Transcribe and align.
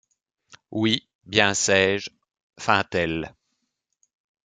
Oui, 0.71 1.07
bien 1.25 1.53
saige, 1.53 2.09
feit-elle. 2.59 3.35